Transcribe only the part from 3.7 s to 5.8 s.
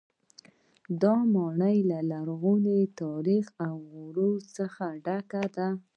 غرور څخه ډکه ده.